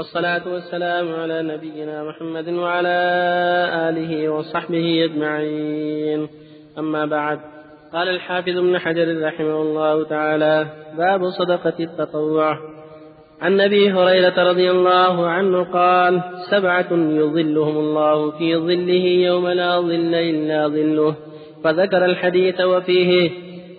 والصلاة 0.00 0.48
والسلام 0.52 1.14
على 1.14 1.42
نبينا 1.42 2.04
محمد 2.04 2.48
وعلى 2.48 2.98
آله 3.88 4.28
وصحبه 4.28 5.04
أجمعين. 5.04 6.28
أما 6.78 7.06
بعد 7.06 7.40
قال 7.92 8.08
الحافظ 8.08 8.56
ابن 8.56 8.78
حجر 8.78 9.22
رحمه 9.22 9.62
الله 9.62 10.04
تعالى 10.04 10.66
باب 10.98 11.30
صدقة 11.30 11.72
التطوع. 11.80 12.58
عن 13.40 13.60
أبي 13.60 13.92
هريرة 13.92 14.50
رضي 14.50 14.70
الله 14.70 15.26
عنه 15.26 15.72
قال 15.72 16.22
سبعة 16.50 16.92
يظلهم 16.92 17.76
الله 17.76 18.30
في 18.30 18.56
ظله 18.56 19.04
يوم 19.04 19.48
لا 19.48 19.80
ظل 19.80 20.14
إلا 20.14 20.68
ظله. 20.68 21.14
فذكر 21.64 22.04
الحديث 22.04 22.60
وفيه 22.60 23.30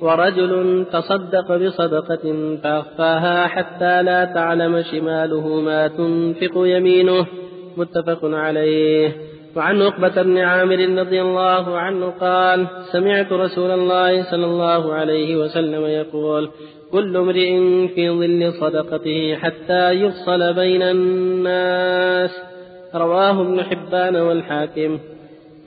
ورجل 0.02 0.86
تصدق 0.92 1.56
بصدقة 1.56 2.56
فأخفاها 2.64 3.48
حتى 3.48 4.04
لا 4.04 4.26
تعلم 4.26 4.82
شماله 4.82 5.62
ما 5.62 5.88
تنفق 5.88 6.52
يمينه. 6.56 7.26
متفق 7.78 8.20
عليه. 8.24 9.16
وعن 9.56 9.82
عقبة 9.82 10.22
بن 10.22 10.38
عامر 10.38 11.00
رضي 11.00 11.22
الله 11.22 11.78
عنه 11.78 12.14
قال 12.20 12.68
سمعت 12.92 13.34
رسول 13.34 13.72
الله 13.72 14.24
صلى 14.24 14.46
الله 14.46 14.94
عليه 14.94 15.36
وسلم 15.36 15.86
يقول 15.86 16.50
كل 16.92 17.18
امرئ 17.18 17.60
في 17.88 18.10
ظل 18.10 18.54
صدقته 18.54 19.36
حتى 19.36 19.92
يفصل 19.92 20.54
بين 20.54 20.82
الناس. 20.82 22.44
رواه 22.96 23.42
ابن 23.42 23.64
حبان 23.64 24.16
والحاكم. 24.16 25.00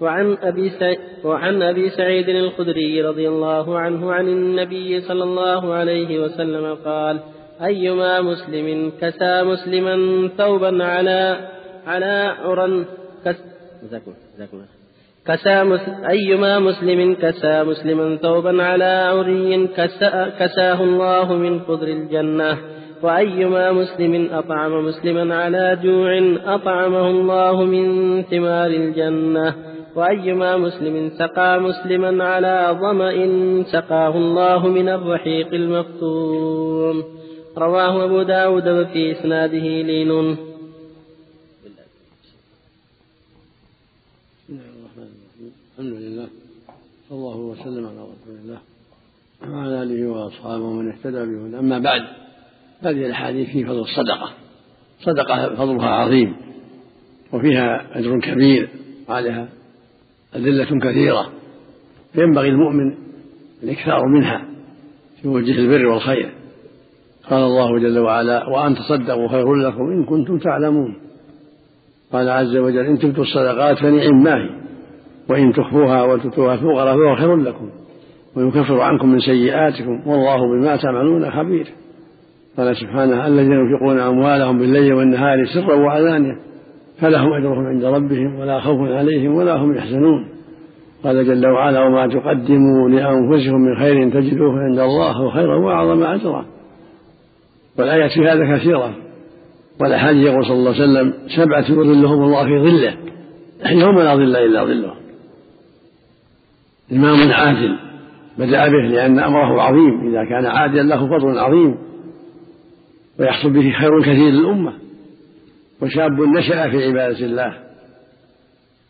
وعن 0.01 0.37
أبي, 0.43 0.71
سعيد 0.71 0.99
وعن 1.25 1.63
أبي 1.63 1.91
سعيد 1.91 2.29
الخدري 2.29 3.03
رضي 3.03 3.29
الله 3.29 3.79
عنه 3.79 4.13
عن 4.13 4.29
النبي 4.29 5.01
صلى 5.01 5.25
الله 5.25 5.75
عليه 5.75 6.19
وسلم 6.25 6.75
قال 6.85 7.21
أيما 7.63 8.21
مسلم 8.21 8.93
كسى 9.01 9.43
مسلما 9.43 10.29
ثوبا 10.39 10.85
على 10.85 11.49
على 11.87 12.35
عرى 12.45 12.85
كس 13.25 13.37
كسى 15.27 15.63
أيما 16.11 16.59
مسلم 16.59 17.15
كسى 17.15 17.65
مسلما 17.65 18.17
ثوبا 18.17 18.63
على 18.63 18.85
عري 18.85 19.67
كسى 19.67 20.33
كساه 20.39 20.83
الله 20.83 21.33
من 21.33 21.61
خضر 21.61 21.89
الجنة. 21.89 22.59
وأيما 23.03 23.73
مسلم 23.73 24.29
أطعم 24.33 24.85
مسلما 24.85 25.35
على 25.35 25.79
جوع 25.83 26.11
أطعمه 26.55 27.11
الله 27.11 27.65
من 27.65 28.23
ثمار 28.23 28.67
الجنة. 28.67 29.74
وأيما 29.97 30.57
مسلم 30.57 31.11
سقى 31.19 31.61
مسلما 31.61 32.25
على 32.25 32.79
ظمأ 32.81 33.15
سقاه 33.73 34.17
الله 34.17 34.69
من 34.69 34.89
الرحيق 34.89 35.55
المختوم 35.55 37.05
رواه 37.59 38.05
أبو 38.05 38.23
داود 38.23 38.69
وفي 38.69 39.13
إسناده 39.13 39.67
لين. 39.83 40.11
الحمد 45.79 45.93
لله. 45.93 46.27
صلى 47.09 47.19
الله 47.19 47.37
وسلم 47.37 47.87
على 47.87 48.01
رسول 48.01 48.37
الله 48.45 48.59
وعلى 49.51 49.83
آله 49.83 50.09
وأصحابه 50.09 50.65
ومن 50.65 50.89
اهتدى 50.93 51.23
به 51.27 51.59
أما 51.59 51.79
بعد 51.79 52.03
هذه 52.83 53.07
الأحاديث 53.07 53.51
في 53.51 53.65
فضل 53.65 53.81
الصدقة. 53.81 54.31
صدقة 55.01 55.55
فضلها 55.55 55.89
عظيم 55.89 56.37
وفيها 57.33 57.99
أجر 57.99 58.21
كبير 58.21 58.69
وعليها 59.09 59.49
أدلة 60.35 60.79
كثيرة 60.81 61.29
ينبغي 62.15 62.49
المؤمن 62.49 62.95
الإكثار 63.63 64.07
منها 64.07 64.45
في 65.23 65.29
وجه 65.29 65.59
البر 65.59 65.87
والخير. 65.87 66.33
قال 67.31 67.43
الله 67.43 67.79
جل 67.79 67.99
وعلا 67.99 68.49
وأن 68.49 68.75
تصدقوا 68.75 69.29
خير 69.29 69.55
لكم 69.55 69.91
إن 69.91 70.05
كنتم 70.05 70.39
تعلمون 70.39 70.95
قال 72.13 72.31
عز 72.31 72.57
وجل 72.57 72.87
إن 72.87 72.99
تبدوا 72.99 73.25
الصدقات 73.25 73.79
فنعم 73.79 74.23
ما 74.23 74.35
هي 74.35 74.51
وإن 75.29 75.53
تخفوها 75.53 76.03
وتؤتوها 76.03 76.55
الفقراء 76.55 76.97
فهو 76.97 77.17
خير 77.17 77.37
لكم 77.37 77.71
ويكفر 78.37 78.81
عنكم 78.81 79.09
من 79.09 79.19
سيئاتكم 79.19 80.03
والله 80.07 80.37
بما 80.37 80.77
تعملون 80.77 81.31
خبير 81.31 81.67
قال 82.57 82.77
سبحانه 82.77 83.27
الذين 83.27 83.53
ينفقون 83.53 83.99
أموالهم 83.99 84.59
بالليل 84.59 84.95
والنهار 84.95 85.47
سرا 85.55 85.75
وعلانية 85.75 86.39
فلهم 87.01 87.33
أجرهم 87.33 87.67
عند 87.67 87.85
ربهم 87.85 88.39
ولا 88.39 88.61
خوف 88.61 88.81
عليهم 88.81 89.35
ولا 89.35 89.57
هم 89.57 89.77
يحزنون. 89.77 90.29
قال 91.05 91.27
جل 91.27 91.47
وعلا 91.47 91.81
وما 91.85 92.07
تقدموا 92.07 92.89
لأنفسكم 92.89 93.57
من 93.57 93.79
خير 93.79 94.11
تجدوه 94.11 94.61
عند 94.61 94.79
الله 94.79 95.31
خيرا 95.31 95.57
وأعظم 95.57 96.03
أجرا. 96.03 96.45
والآيات 97.79 98.11
في 98.11 98.29
هذا 98.29 98.57
كثيرة. 98.57 98.95
والأحاديث 99.81 100.27
يقول 100.27 100.45
صلى 100.45 100.57
الله 100.57 100.75
عليه 100.75 100.85
وسلم 100.85 101.15
سبعة 101.37 101.65
يظلهم 101.71 102.23
الله 102.23 102.45
في 102.45 102.59
ظله. 102.59 102.95
يوم 103.71 103.99
لا 103.99 104.15
ظل 104.15 104.37
إلا 104.37 104.65
ظله. 104.65 104.95
إمام 106.93 107.33
عادل 107.33 107.77
بدأ 108.39 108.69
به 108.69 108.89
لأن 108.89 109.19
أمره 109.19 109.63
عظيم. 109.63 110.09
إذا 110.09 110.25
كان 110.25 110.47
عادلا 110.47 110.83
له 110.83 111.07
فضل 111.07 111.39
عظيم. 111.39 111.75
ويحصل 113.21 113.51
به 113.51 113.73
خير 113.81 114.03
كثير 114.03 114.31
للأمة. 114.31 114.73
وشاب 115.83 116.21
نشأ 116.21 116.71
في 116.71 116.87
عبادة 116.87 117.19
الله 117.27 117.59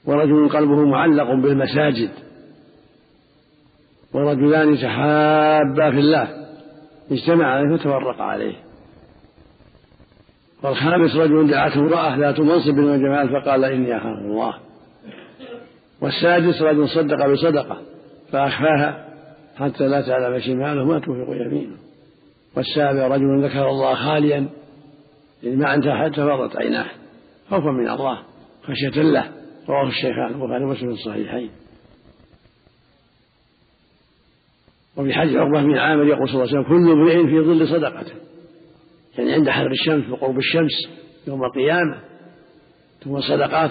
ورجل 0.05 0.49
قلبه 0.49 0.85
معلق 0.85 1.35
بالمساجد 1.35 2.11
ورجلان 4.13 4.77
تحابا 4.77 5.91
في 5.91 5.99
الله 5.99 6.29
اجتمع 7.11 7.47
عليه 7.47 7.77
فتفرق 7.77 8.21
عليه. 8.21 8.55
والخامس 10.63 11.17
رجل 11.17 11.51
دعته 11.51 11.81
امرأة 11.81 12.17
ذات 12.17 12.41
منصب 12.41 12.79
وجمال 12.79 13.29
فقال 13.29 13.65
إني 13.65 13.97
أخاف 13.97 14.19
الله. 14.19 14.55
والسادس 16.01 16.63
رجل 16.63 16.89
صدق 16.89 17.27
بصدقة 17.27 17.81
فأخفاها 18.33 19.09
حتى 19.57 19.89
لا 19.89 20.01
تعلم 20.01 20.39
شماله 20.39 20.85
ما 20.85 20.99
تنفق 20.99 21.29
يمينه. 21.31 21.77
والسابع 22.57 23.07
رجل 23.07 23.45
ذكر 23.45 23.69
الله 23.69 23.95
خاليا 23.95 24.49
يعني 25.45 25.57
ما 25.57 25.75
انتهى 25.75 26.05
حتى 26.05 26.17
فاضت 26.17 26.57
عيناه. 26.57 26.87
خوفا 27.51 27.71
من 27.71 27.89
الله 27.89 28.23
خشية 28.63 29.03
له. 29.03 29.33
رواه 29.69 29.89
الشيخان 29.89 30.27
البخاري 30.27 30.65
ومسلم 30.65 30.95
في 30.95 31.01
الصحيحين. 31.01 31.51
وفي 34.97 35.15
حديث 35.15 35.37
عقبة 35.37 35.63
بن 35.63 35.79
عامر 35.79 36.05
يقول 36.05 36.29
صلى 36.29 36.43
الله 36.43 36.49
عليه 36.49 36.59
وسلم 36.59 36.63
كل 36.63 36.93
امرئ 36.93 37.27
في 37.27 37.41
ظل 37.41 37.69
صدقته. 37.69 38.15
يعني 39.19 39.33
عند 39.33 39.51
حر 39.51 39.71
الشمس 39.71 40.11
وقرب 40.11 40.39
الشمس 40.39 40.89
يوم 41.27 41.45
القيامة 41.45 42.01
ثم 43.05 43.17
الصدقات 43.17 43.71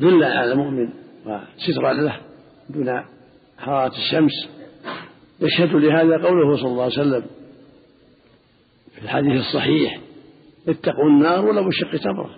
ظل 0.00 0.24
على 0.24 0.52
المؤمن 0.52 0.88
وسترا 1.26 1.92
له 1.92 2.20
دون 2.70 3.04
حرارة 3.58 3.92
الشمس. 3.96 4.32
يشهد 5.40 5.74
لهذا 5.74 6.16
قوله 6.26 6.56
صلى 6.56 6.70
الله 6.70 6.82
عليه 6.82 6.92
وسلم 6.92 7.37
في 8.98 9.04
الحديث 9.04 9.32
الصحيح. 9.32 10.00
اتقوا 10.68 11.08
النار 11.10 11.46
ولو 11.46 11.64
بشق 11.64 11.96
تمره. 11.96 12.30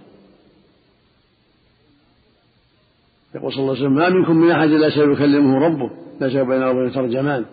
يقول 3.35 3.53
صلى 3.53 3.61
الله 3.63 3.75
عليه 3.75 3.83
وسلم 3.83 3.95
ما 3.95 4.09
منكم 4.09 4.37
من 4.37 4.51
أحد 4.51 4.69
إلا 4.69 4.91
سيكلمه 4.91 5.59
ربه 5.59 5.91
ليس 6.21 6.33
بينه 6.33 6.71
وبين 6.71 6.93
ترجمان 6.93 7.45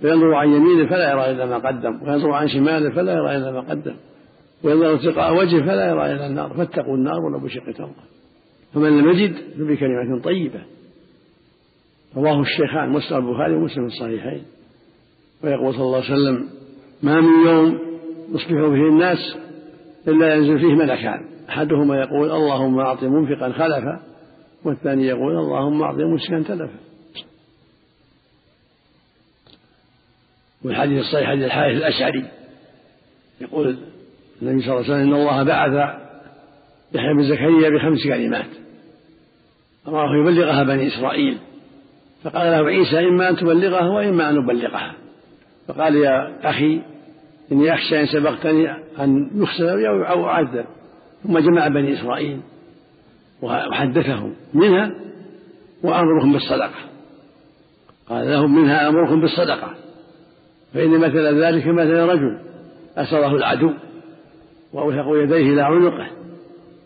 فينظر 0.00 0.34
عن 0.34 0.48
يمينه 0.48 0.90
فلا 0.90 1.10
يرى 1.10 1.30
إلا 1.30 1.46
ما 1.46 1.58
قدم 1.58 2.02
وينظر 2.02 2.30
عن 2.30 2.48
شماله 2.48 2.90
فلا 2.90 3.12
يرى 3.12 3.36
إلا 3.36 3.52
ما 3.52 3.60
قدم 3.60 3.94
وينظر 4.62 4.96
تلقاء 4.96 5.34
وجهه 5.34 5.60
فلا 5.60 5.88
يرى 5.88 6.12
إلا 6.12 6.26
النار. 6.26 6.54
فاتقوا 6.54 6.96
النار 6.96 7.20
ولو 7.20 7.38
بشق 7.38 7.72
تمره. 7.72 8.04
فمن 8.74 8.98
لم 8.98 9.10
يجد 9.10 9.34
فبكلمة 9.58 10.22
طيبة. 10.24 10.60
رواه 12.16 12.40
الشيخان 12.40 12.88
مسلم 12.88 13.28
البخاري 13.28 13.54
ومسلم 13.54 13.84
الصحيحين. 13.84 14.42
ويقول 15.44 15.74
صلى 15.74 15.82
الله 15.82 16.04
عليه 16.04 16.12
وسلم 16.12 16.48
ما 17.02 17.20
من 17.20 17.46
يوم 17.46 17.91
يصبح 18.32 18.48
فيه 18.48 18.88
الناس 18.88 19.36
إلا 20.08 20.34
ينزل 20.34 20.58
فيه 20.58 20.74
ملكان 20.74 21.24
أحدهما 21.48 21.96
يقول 21.96 22.30
اللهم 22.30 22.78
أعط 22.78 23.02
منفقا 23.02 23.52
خلفا 23.52 24.02
والثاني 24.64 25.06
يقول 25.06 25.38
اللهم 25.38 25.82
أعط 25.82 25.94
ممسكا 25.94 26.42
تلفا 26.42 26.78
والحديث 30.64 31.00
الصحيح 31.00 31.28
حديث 31.28 31.44
الحارث 31.44 31.76
الأشعري. 31.76 32.24
يقول 33.40 33.76
النبي 34.42 34.62
صلى 34.62 34.70
الله 34.70 34.84
عليه 34.84 34.94
وسلم 34.94 35.14
إن 35.14 35.14
الله 35.14 35.42
بعث 35.42 35.98
يحيى 36.94 37.14
بن 37.14 37.22
زكريا 37.22 37.70
بخمس 37.70 38.04
كلمات. 38.04 38.46
أمره 39.88 40.20
يبلغها 40.20 40.62
بني 40.62 40.88
إسرائيل. 40.88 41.38
فقال 42.24 42.50
له 42.50 42.68
عيسى 42.68 42.98
إما 42.98 43.28
أن 43.28 43.36
تبلغها 43.36 43.88
وإما 43.88 44.30
أن 44.30 44.34
نبلغها 44.34 44.94
فقال 45.68 45.96
يا 45.96 46.38
أخي 46.50 46.80
إني 47.52 47.74
أخشى 47.74 48.00
إن 48.00 48.06
سبقتني 48.06 48.70
أن 48.98 49.30
يخسر 49.34 50.08
أو 50.10 50.26
أعذب. 50.26 50.64
ثم 51.22 51.38
جمع 51.38 51.68
بني 51.68 52.00
إسرائيل 52.00 52.40
وحدثهم 53.42 54.34
منها 54.54 54.94
وأمرهم 55.82 56.32
بالصدقة. 56.32 56.92
قال 58.08 58.30
لهم 58.30 58.54
منها 58.54 58.88
أمركم 58.88 59.20
بالصدقة. 59.20 59.74
فإن 60.74 60.98
مثل 60.98 61.42
ذلك 61.44 61.66
مثل 61.66 61.92
رجل 61.92 62.38
أسره 62.96 63.36
العدو 63.36 63.72
وأوثق 64.72 65.06
يديه 65.22 65.52
إلى 65.52 65.62
عنقه 65.62 66.10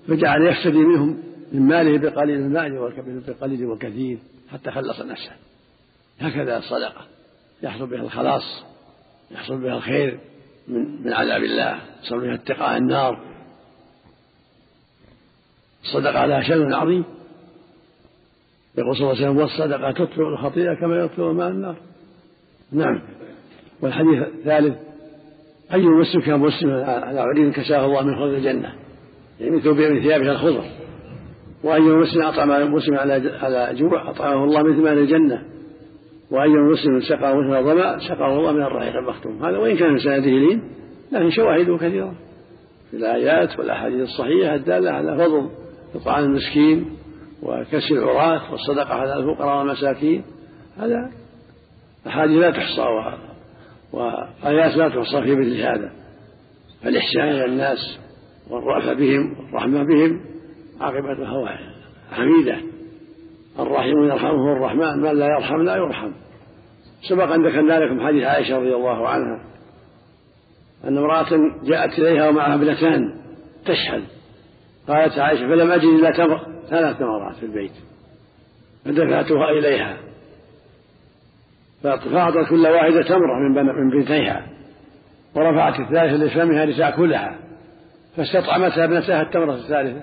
فجعل 0.09 0.47
يفتدي 0.47 0.79
منهم 0.79 1.19
من 1.53 1.63
ماله 1.63 1.99
بقليل 1.99 2.37
المال 2.37 2.93
بقليل 3.29 3.67
وكثير 3.67 4.19
حتى 4.53 4.71
خلص 4.71 5.01
نفسه. 5.01 5.33
هكذا 6.21 6.59
الصدقة. 6.59 7.07
يحصل 7.63 7.87
بها 7.87 8.03
الخلاص 8.03 8.65
يحصل 9.31 9.63
بها 9.63 9.77
الخير. 9.77 10.19
من 10.69 11.03
من 11.05 11.13
عذاب 11.13 11.43
الله. 11.43 11.81
بها 12.11 12.35
اتقاء 12.35 12.77
النار. 12.77 13.21
الصدقة 15.85 16.27
لها 16.27 16.43
شأن 16.43 16.75
عظيم. 16.75 17.05
يقول 18.79 18.97
صلى 18.97 19.03
الله 19.03 19.17
عليه 19.17 19.31
وسلم 19.31 19.37
والصدقة 19.37 19.93
تطفئ 19.93 20.23
الخطيئة 20.23 20.75
كما 20.75 20.97
يطفئ 20.97 21.23
ماء 21.23 21.49
النار. 21.49 21.77
نعم. 22.73 23.03
والحديث 23.83 24.23
الثالث 24.23 24.77
أي 25.73 25.85
مسلم 25.85 26.21
كان 26.21 26.41
مسلما 26.41 26.85
على 26.85 27.21
عريض 27.21 27.53
كساه 27.53 27.87
الله 27.87 28.03
من 28.03 28.17
خضر 28.17 28.37
الجنة؟ 28.37 28.75
يعني 29.41 29.57
مثل 29.57 29.69
من 29.69 30.03
ثيابه 30.03 30.33
الخضر. 30.33 30.65
وأي 31.63 31.81
مسلم 31.81 32.23
أطعم 32.23 32.75
مسلم 32.75 32.95
على 32.95 33.39
على 33.41 33.75
جوع 33.75 34.11
أطعمه 34.11 34.45
الله 34.45 34.63
مثل 34.63 34.83
مال 34.83 34.99
الجنة؟ 34.99 35.56
وأي 36.31 36.49
مسلم 36.49 37.01
سقى 37.01 37.37
مثل 37.37 37.65
ظمأ 37.65 37.99
سقاه 37.99 38.39
الله 38.39 38.53
من 38.53 38.63
الرحيق 38.63 38.97
المختوم. 38.97 39.45
هذا 39.45 39.59
وإن 39.59 39.77
كان 39.77 39.93
من 39.93 39.99
سنده 39.99 40.31
لين 40.31 40.63
لكن 41.13 41.31
شواهده 41.31 41.77
كثيرة. 41.77 42.15
في 42.91 42.97
الآيات 42.97 43.59
والأحاديث 43.59 44.01
الصحيحة 44.01 44.55
الدالة 44.55 44.91
على 44.91 45.17
فضل 45.17 45.49
إطعام 45.95 46.25
المسكين 46.25 46.97
وكسر 47.43 47.95
العراة 47.95 48.53
والصدقة 48.53 48.95
على 48.95 49.17
الفقراء 49.17 49.59
والمساكين. 49.59 50.25
هذا 50.77 51.11
أحاديث 52.07 52.39
لا 52.39 52.51
تحصى 52.51 53.17
وآيات 53.93 54.77
لا 54.77 54.89
تحصى 54.89 55.23
في 55.23 55.37
مثل 55.37 55.61
هذا. 55.61 55.93
فالإحسان 56.83 57.29
إلى 57.29 57.45
الناس 57.45 57.99
والرأفة 58.51 58.93
بهم 58.93 59.37
والرحمة 59.39 59.83
بهم 59.83 60.21
عاقبتها 60.81 61.59
حميدة. 62.13 62.76
الراحمون 63.59 64.09
يرحمه 64.09 64.53
الرحمن 64.53 64.99
من 65.03 65.19
لا 65.19 65.27
يرحم 65.27 65.63
لا 65.63 65.77
يرحم. 65.77 66.13
سبق 67.09 67.33
أن 67.33 67.47
ذكرنا 67.47 67.79
لكم 67.79 68.07
حديث 68.07 68.25
عائشة 68.25 68.59
رضي 68.59 68.75
الله 68.75 69.09
عنها 69.09 69.41
أن 70.85 70.99
امرأة 70.99 71.29
جاءت 71.65 71.99
إليها 71.99 72.29
ومعها 72.29 72.55
ابنتان 72.55 73.01
تشحذ 73.67 74.03
قالت 74.89 75.19
عائشة 75.19 75.49
فلم 75.49 75.71
أجد 75.71 75.85
إلا 75.85 76.11
تمر 76.11 76.41
ثلاث 76.71 76.99
تمرات 76.99 77.37
في 77.37 77.47
البيت. 77.47 77.73
فدفعتها 78.85 79.51
إليها. 79.51 79.97
فأعطت 81.83 82.49
كل 82.51 82.67
واحدة 82.67 83.03
تمرة 83.03 83.49
من 83.49 83.67
من 83.67 83.91
بنتيها. 83.91 84.47
ورفعت 85.35 85.81
الثالثة 85.81 86.25
لفمها 86.25 86.67
لتأكلها. 86.67 87.39
فاستطعمتها 88.17 88.85
ابنتها 88.85 89.23
التمرة 89.23 89.55
الثالثة 89.55 90.01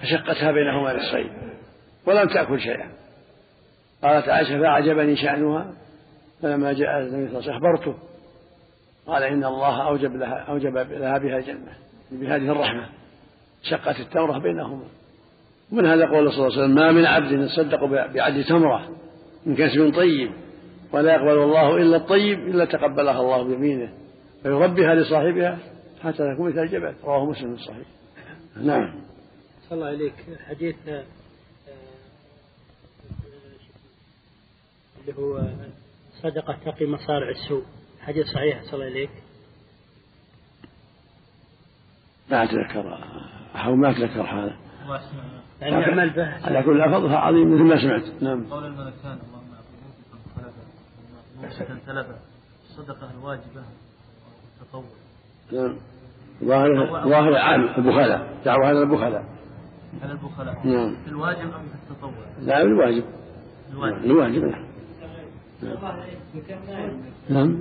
فشقتها 0.00 0.52
بينهما 0.52 0.96
نصفين 0.96 1.37
ولم 2.08 2.28
تأكل 2.28 2.60
شيئا. 2.60 2.88
قالت 4.02 4.28
عائشة 4.28 4.58
فأعجبني 4.58 5.16
شأنها 5.16 5.72
فلما 6.42 6.72
جاء 6.72 6.98
النبي 6.98 7.10
صلى 7.10 7.16
الله 7.16 7.26
عليه 7.26 7.38
وسلم 7.38 7.54
أخبرته. 7.54 7.94
قال 9.06 9.22
إن 9.22 9.44
الله 9.44 9.88
أوجب 9.88 10.16
لها 10.16 10.38
أوجب 10.38 10.76
لها 10.76 11.18
بها 11.18 11.38
الجنة 11.38 11.72
بهذه 12.10 12.52
الرحمة. 12.52 12.88
شقت 13.62 14.00
التمرة 14.00 14.38
بينهما. 14.38 14.84
ومن 15.72 15.86
هذا 15.86 16.06
قول 16.06 16.32
صلى 16.32 16.46
الله 16.46 16.58
عليه 16.58 16.64
وسلم؟ 16.64 16.74
ما 16.74 16.92
من 16.92 17.06
عبد 17.06 17.32
يصدق 17.32 17.84
بعد 18.14 18.44
تمرة 18.44 18.88
من 19.46 19.56
كسب 19.56 19.94
طيب 19.94 20.30
ولا 20.92 21.14
يقبل 21.14 21.38
الله 21.38 21.76
إلا 21.76 21.96
الطيب 21.96 22.38
إلا 22.38 22.64
تقبلها 22.64 23.20
الله 23.20 23.42
بيمينه 23.42 23.92
فيربيها 24.42 24.94
لصاحبها 24.94 25.58
حتى 26.02 26.34
تكون 26.34 26.50
مثل 26.50 26.58
الجبل. 26.58 26.94
رواه 27.04 27.24
مسلم 27.24 27.52
الصحيح. 27.52 27.86
نعم. 28.62 28.94
صلى 29.68 29.76
الله 29.76 29.86
عليك. 29.86 30.14
حديث 30.48 30.76
اللي 35.08 35.22
هو 35.22 35.48
صدقة 36.22 36.56
تقي 36.64 36.86
مصارع 36.86 37.28
السوء. 37.28 37.62
حديث 38.00 38.26
صحيح 38.26 38.62
صلى 38.62 38.74
الله 38.74 38.84
عليك. 38.84 39.10
ما 42.30 42.44
أتذكر 42.44 42.98
أو 43.54 43.76
ما 43.76 43.90
أتذكر 43.90 44.22
هذا. 44.22 44.56
يعني 45.60 45.76
نعمل 45.76 46.10
به 46.10 46.46
على 46.46 46.62
كل 46.62 46.90
فضلها 46.90 47.16
عظيم 47.16 47.54
مثل 47.54 47.62
ما 47.62 47.82
سمعت. 47.82 48.22
نعم. 48.22 48.44
قول 48.50 48.64
الملكان 48.64 49.18
اللهم 49.28 49.54
أعطي 51.44 51.80
ثلاثة. 51.86 52.18
الصدقة 52.70 53.10
الواجبة 53.10 53.64
والتطوع 54.60 54.84
نعم. 55.52 55.76
ظاهر 56.44 57.08
ظاهر 57.08 57.36
عام 57.36 57.62
البخلاء 57.62 58.42
دعوة 58.44 58.70
هذا 58.70 58.78
البخلاء 58.78 59.24
على 60.02 60.12
البخلاء 60.12 60.66
نعم. 60.66 60.96
في 61.04 61.08
الواجب 61.08 61.40
أم 61.40 61.68
في 61.68 61.92
التطوع؟ 61.92 62.12
لا 62.40 62.62
الواجب. 62.62 63.04
الواجب. 63.72 64.04
الواجب. 64.04 64.44
نعم 64.44 64.67
نعم. 67.30 67.56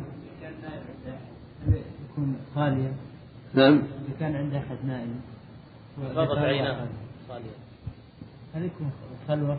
يكون 2.11 2.35
خاليا 2.55 2.91
نعم. 3.53 3.73
إذا 3.73 4.19
كان 4.19 4.35
عنده 4.35 4.57
أحد 4.57 4.77
نائم 4.88 5.21
غضت 6.15 6.38
عيناه. 6.38 6.88
هل 8.55 8.65
يكون 8.65 8.91
خلوة؟ 9.27 9.57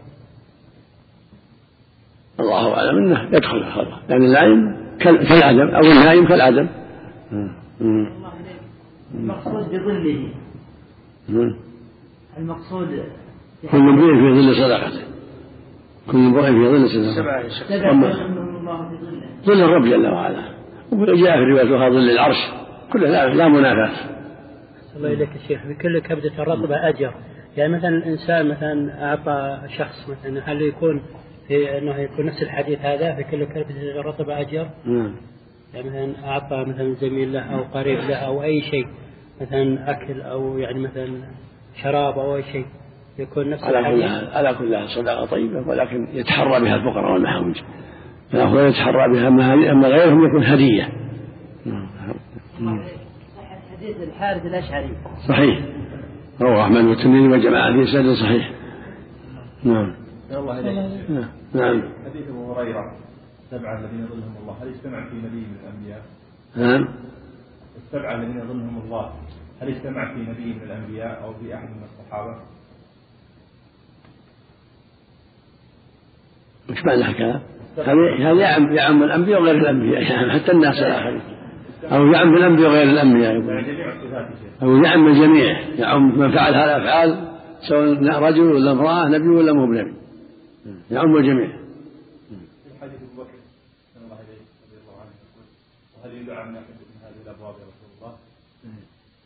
الله 2.40 2.74
أعلم 2.74 2.98
أنه 2.98 3.36
يدخل 3.36 3.56
الخلوة 3.56 3.98
لأن 4.08 4.22
النائم 4.22 4.76
كالعدم. 5.00 5.68
أو 5.74 5.80
النائم 5.80 6.28
كالعدم. 6.28 6.68
المقصود 9.14 9.68
بظله. 9.70 10.32
المقصود 12.38 13.02
كل 13.70 13.78
امرئ 13.78 14.14
في 14.14 14.40
ظل 14.40 14.56
صدقته. 14.56 15.07
كل 16.10 16.18
امرئ 16.18 16.46
في 16.46 16.68
ظل 16.68 16.88
صدقته 16.88 17.48
سبع 17.48 17.90
الله 17.90 18.12
بظله 19.42 19.56
ظل. 19.56 19.62
الرب 19.62 19.84
جل 19.84 20.06
وعلا. 20.06 20.42
وجاء 20.92 21.36
في 21.36 21.44
رواية 21.44 21.64
ظل 21.90 22.10
العرش. 22.10 22.36
كلها 22.92 23.10
لا, 23.10 23.34
لا 23.34 23.48
منافاة. 23.48 23.90
الله 24.96 25.12
إليك 25.12 25.28
يا 25.28 25.48
شيخ. 25.48 25.60
بكل 25.66 25.98
كبدة 25.98 26.42
رطبة 26.44 26.88
أجر. 26.88 27.14
يعني 27.56 27.76
مثلا 27.76 27.88
الإنسان 27.88 28.48
مثلا 28.48 29.04
أعطى 29.04 29.58
شخص 29.78 30.08
مثلا 30.10 30.52
هل 30.52 30.62
يكون 30.62 31.02
في 31.48 31.78
أنه 31.78 31.96
يكون 31.96 32.26
نفس 32.26 32.42
الحديث 32.42 32.78
هذا 32.80 33.14
في 33.14 33.24
كل 33.24 33.44
كبدة 33.44 34.02
رطبة 34.02 34.40
أجر؟ 34.40 34.68
نعم. 34.84 35.14
يعني 35.74 35.88
مثلا 35.88 36.28
أعطى 36.28 36.64
مثلا 36.64 36.94
زميل 36.94 37.32
له 37.32 37.40
أو 37.40 37.62
قريب 37.62 37.98
له 37.98 38.16
أو 38.16 38.42
أي 38.42 38.60
شيء. 38.60 38.86
مثلا 39.40 39.90
أكل 39.90 40.20
أو 40.20 40.58
يعني 40.58 40.78
مثلا 40.78 41.08
شراب 41.82 42.18
أو 42.18 42.36
أي 42.36 42.42
شيء. 42.42 42.66
يكون 43.18 43.50
نفس 43.50 43.62
على 43.62 43.96
كل 43.96 44.02
على 44.32 44.54
كل 44.54 44.76
حال 44.76 44.88
صدقة 44.88 45.26
طيبة 45.26 45.68
ولكن 45.68 46.08
يتحرى 46.12 46.60
بها 46.60 46.74
الفقراء 46.74 47.12
والمحاوج. 47.12 47.60
فالأفضل 48.32 48.66
يتحرى 48.66 49.12
بها 49.12 49.28
أما 49.28 49.88
غيرهم 49.88 50.26
يكون 50.26 50.44
هدية. 50.44 50.88
حديث 53.76 53.96
الحارث 54.02 54.46
الأشعري. 54.46 54.90
صحيح. 55.28 55.64
رواه 56.40 56.64
أحمد 56.64 56.84
والترمذي 56.84 57.28
والجماعة 57.28 57.72
في 57.72 57.92
سند 57.92 58.14
صحيح. 58.14 58.52
نعم. 59.64 59.94
الله 60.30 60.60
نعم. 61.08 61.28
نعم. 61.54 61.82
حديث 62.04 62.28
أبو 62.28 62.52
هريرة 62.52 62.92
السبعه 63.44 63.78
الذين 63.78 64.00
يظلهم 64.04 64.34
الله. 64.42 64.56
هل 64.62 64.68
اجتمع 64.68 65.08
في 65.08 65.16
نبي 65.16 65.46
من 65.46 65.56
الأنبياء؟ 65.62 66.02
نعم. 66.56 66.88
السبعه 67.76 68.14
الذين 68.14 68.38
يظلهم 68.38 68.82
الله. 68.84 69.12
هل 69.60 69.68
اجتمع 69.68 70.14
في 70.14 70.20
نبي 70.20 70.54
من 70.54 70.62
الأنبياء 70.62 71.24
أو 71.24 71.32
في 71.32 71.54
أحد 71.54 71.68
من 71.68 71.82
الصحابة؟ 71.82 72.34
وش 76.78 76.84
معنى 76.84 77.04
هكذا؟ 77.04 77.40
هذا 78.18 78.40
يعم 78.40 78.72
يعم 78.72 79.02
الأنبياء 79.02 79.42
وغير 79.42 79.56
الأنبياء 79.56 80.02
يعني 80.02 80.32
حتى 80.32 80.52
الناس 80.52 80.78
الآخرين. 80.78 81.20
أو 81.84 82.06
يعم 82.06 82.36
الأنبياء 82.36 82.70
وغير 82.70 82.90
الأنبياء. 82.90 83.34
أو 84.62 84.76
يعم 84.76 85.06
الجميع 85.06 85.60
يعم 85.78 86.18
من 86.18 86.32
فعل 86.32 86.54
هذه 86.54 86.76
الافعال 86.76 87.28
سواء 87.68 88.22
رجل 88.22 88.52
ولا 88.52 88.72
امرأة 88.72 89.08
نبي 89.08 89.28
ولا 89.28 89.52
مو 89.52 89.66
بنبي. 89.66 89.92
يعم 90.90 91.16
الجميع. 91.16 91.58
يدعى 96.22 96.44
من 96.44 96.56
هذه 96.56 96.64
الابواب 97.26 97.54
رسول 97.54 97.90
الله؟ 97.98 98.14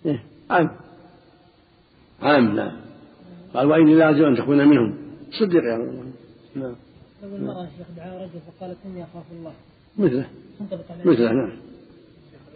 إيه، 0.07 0.23
عام. 0.51 0.71
عام 2.23 2.57
نعم. 2.57 2.73
قال 3.55 3.67
وإني 3.67 3.95
لأرجو 3.95 4.29
أن 4.29 4.37
تكون 4.37 4.69
منهم. 4.69 4.95
صدق 5.31 5.63
يا 5.65 5.77
رب. 5.79 6.13
نعم. 6.55 6.75
لو 7.23 7.37
المرأة 7.37 7.67
شيخ 7.79 7.87
دعا 7.97 8.17
رجل 8.17 8.41
فقالت 8.59 8.79
إني 8.87 9.03
أخاف 9.03 9.25
الله. 9.33 9.53
مثله. 9.99 10.27
تنطبق 10.59 10.85
عليه. 10.93 11.11
مثله 11.11 11.33
نعم. 11.33 11.53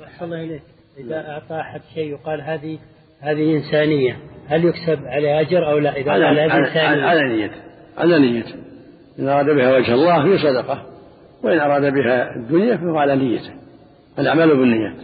أحسن 0.04 0.24
الله 0.24 0.44
إليك. 0.44 0.62
إذا 0.98 1.28
أعطى 1.28 1.60
أحد 1.60 1.80
شيء 1.94 2.10
يقال 2.10 2.40
هذه 2.40 2.78
هذه 3.20 3.56
إنسانية 3.56 4.18
هل 4.46 4.64
يكسب 4.64 5.04
عليه 5.06 5.40
أجر 5.40 5.70
أو 5.70 5.78
لا؟ 5.78 5.96
إذا 5.96 6.10
على 6.10 6.24
على, 6.24 6.40
على, 6.40 6.68
إنسانية. 6.68 7.04
على 7.04 7.36
نيته 7.36 7.60
على 7.96 8.18
نيته 8.18 8.54
إن 9.18 9.28
أراد 9.28 9.46
بها 9.46 9.76
وجه 9.76 9.94
الله 9.94 10.22
في 10.22 10.38
صدقة. 10.38 10.86
وإن 11.42 11.58
أراد 11.58 11.82
بها 11.94 12.36
الدنيا 12.36 12.76
فهو 12.76 12.98
على 12.98 13.16
نيته. 13.16 13.50
الأعمال 14.18 14.56
بالنيات 14.56 14.96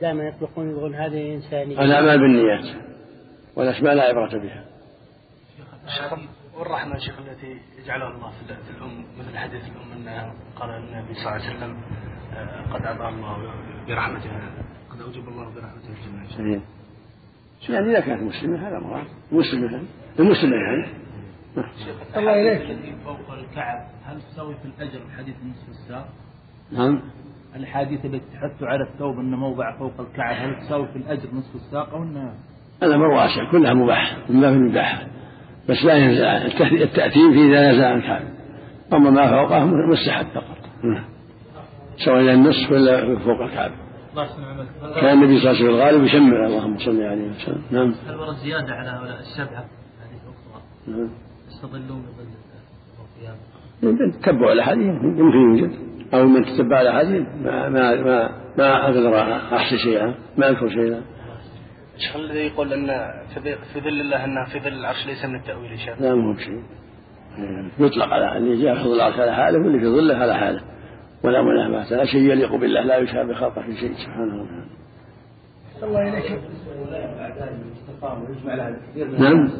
دائما 0.00 0.24
يطلقون 0.24 0.70
يقولون 0.70 0.94
هذه 0.94 1.34
إنسانية. 1.34 1.84
الأعمال 1.84 2.18
بالنيات. 2.18 2.64
والأسماء 3.56 3.94
لا 3.94 4.02
عبرة 4.02 4.38
بها. 4.38 4.64
والرحمة 6.56 6.98
شيخ 6.98 7.18
التي 7.18 7.60
يجعلها 7.82 8.08
الله 8.08 8.30
في 8.30 8.46
في 8.46 8.78
الأم 8.78 9.04
مثل 9.18 9.38
حديث 9.38 9.62
الأم 9.62 10.08
أن 10.08 10.30
قال 10.56 10.70
النبي 10.70 11.14
صلى 11.14 11.22
الله 11.22 11.30
عليه 11.30 11.56
وسلم 11.56 11.76
آه، 12.34 12.62
قد 12.72 12.82
أعطى 12.82 13.08
الله 13.08 13.36
برحمته 13.88 14.30
قد 14.90 15.00
أوجب 15.00 15.28
الله 15.28 15.44
برحمته 15.44 15.88
الجنة. 15.88 16.60
يعني 17.68 17.90
إذا 17.90 18.00
كانت 18.00 18.22
مسلمة 18.22 18.68
هذا 18.68 18.78
مراد. 18.78 19.06
مسلمة 19.32 19.82
المسلمة 20.18 20.56
يعني. 20.56 20.88
شيخ 21.84 22.16
الله 22.16 22.32
إليك. 22.32 22.70
التي 22.70 22.94
فوق 23.04 23.30
الكعب 23.32 23.86
هل 24.04 24.22
تساوي 24.22 24.54
في 24.54 24.64
الأجر 24.64 25.00
الحديث 25.02 25.34
نصف 25.36 25.68
الساق؟ 25.68 26.08
نعم. 26.72 27.00
الأحاديث 27.56 28.04
التي 28.04 28.26
تحث 28.34 28.62
على 28.62 28.84
الثوب 28.84 29.18
أن 29.18 29.34
موضع 29.34 29.78
فوق 29.78 30.00
الكعب 30.00 30.36
هل 30.36 30.66
تساوي 30.66 30.88
في 30.88 30.96
الأجر 30.96 31.28
نصف 31.34 31.54
الساق 31.54 31.90
أو 31.94 32.02
أنها 32.02 32.34
الأمر 32.82 33.06
واسع 33.06 33.50
كلها 33.50 33.74
مباح 33.74 34.18
من 34.28 34.40
باب 34.40 34.52
المباح 34.52 35.06
بس 35.68 35.84
لا 35.84 35.94
ينزع. 35.94 36.36
التأثيم 36.62 37.32
في 37.32 37.46
إذا 37.46 37.72
نزع 37.72 37.88
عن 37.88 37.98
الكعب 37.98 38.22
أما 38.92 39.10
ما 39.10 39.30
فوقه 39.30 39.64
مستحب 39.64 40.26
فقط. 40.34 40.58
نعم. 40.84 41.04
سواء 42.04 42.20
إلى 42.20 42.34
النصف 42.34 42.72
ولا 42.72 43.18
فوق 43.18 43.40
الكعب 43.40 43.70
كان 45.00 45.22
النبي 45.22 45.40
صلى 45.40 45.50
الله 45.50 45.58
عليه 45.58 45.58
وسلم 45.58 45.68
الغالب 45.68 46.04
يشمر 46.04 46.46
اللهم 46.46 46.78
صل 46.78 47.02
عليه 47.02 47.30
وسلم. 47.30 47.62
نعم. 47.70 47.94
هل 48.08 48.14
ورد 48.14 48.34
زيادة 48.34 48.74
على 48.74 48.88
هؤلاء 48.90 49.20
السبعة؟ 49.20 49.64
هذه 50.00 50.18
أخرى 50.22 50.62
نعم. 50.86 51.10
يستظلون 51.48 52.02
بظل 52.02 52.26
القيامة. 53.82 54.20
تتبع 54.20 54.52
الاحاديث 54.52 54.86
يمكن 54.86 55.38
يوجد. 55.38 55.70
أو 56.14 56.26
من 56.26 56.44
تتبع 56.44 56.80
الاحاديث 56.80 57.26
ما 57.42 57.68
ما 57.68 57.94
ما 57.94 58.30
ما 58.58 58.84
أقدر 58.84 59.22
أحصي 59.56 59.78
شيئا 59.78 60.14
ما 60.38 60.48
أذكر 60.50 60.68
شيئا. 60.68 61.02
الشيخ 61.96 62.16
الذي 62.16 62.38
يقول 62.38 62.72
أن 62.72 62.86
في 63.34 63.40
ظل- 63.40 63.58
في 63.72 63.80
ظل 63.80 64.00
الله 64.00 64.24
أنها 64.24 64.44
في 64.44 64.60
ظل 64.60 64.72
العرش 64.72 65.06
ليس 65.06 65.24
من 65.24 65.34
التأويل 65.34 65.72
يا 65.72 65.76
شيخ 65.76 66.00
لا 66.02 66.14
مو 66.14 66.32
بشيء 66.32 66.62
يطلق 67.78 68.06
على 68.06 68.36
اللي 68.36 68.62
جاء 68.62 68.74
في 68.74 68.82
ظل 68.82 68.94
العرش 68.96 69.18
على 69.18 69.32
حاله 69.34 69.58
واللي 69.58 69.78
في 69.80 69.86
ظله 69.86 70.14
على 70.16 70.34
حاله. 70.34 70.60
ولا 71.24 71.42
منافاة 71.42 71.96
لا 71.96 72.04
شيء 72.04 72.20
يليق 72.20 72.54
بالله 72.54 72.80
لا 72.82 72.96
يشابه 72.96 73.34
خلقه 73.34 73.62
في 73.62 73.76
شيء 73.76 73.92
سبحانه 73.92 74.34
وتعالى. 74.42 74.66
الله 75.82 76.00
نعم. 79.18 79.50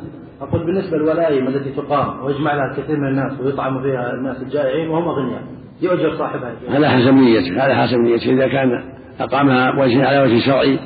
أقول 0.40 0.66
بالنسبة 0.66 0.96
للولائم 0.96 1.46
التي 1.48 1.72
تقام 1.72 2.24
ويجمع 2.24 2.54
لها 2.54 2.72
كثير 2.76 2.96
من 2.96 3.08
الناس 3.08 3.40
ويطعم 3.40 3.82
فيها 3.82 4.10
الناس 4.14 4.42
الجائعين 4.42 4.88
وهم 4.88 5.08
أغنياء 5.08 5.42
يؤجر 5.82 6.16
صاحبها. 6.18 6.54
هذا 6.68 6.88
حسب 6.88 7.14
نيته 7.14 7.66
هذا 7.66 7.74
حسب 7.74 7.98
نيته. 7.98 8.30
إذا 8.32 8.48
كان 8.48 8.84
أقامها 9.20 9.80
وجه 9.80 10.06
على 10.06 10.20
وجه 10.22 10.40
شرعي 10.46 10.78